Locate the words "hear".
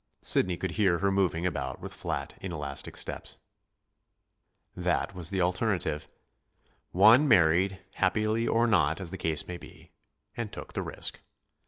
0.71-0.97